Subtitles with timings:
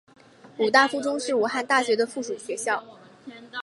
[0.57, 2.83] 武大附中是武汉大学的附属学校。